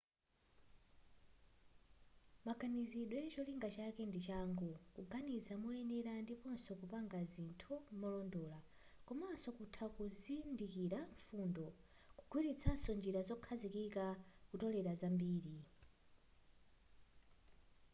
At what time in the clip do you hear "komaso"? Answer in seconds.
9.07-9.47